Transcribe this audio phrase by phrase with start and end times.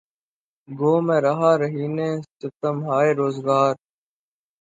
[0.67, 1.97] گو میں رہا رہینِ
[2.39, 3.73] ستمہائے روزگار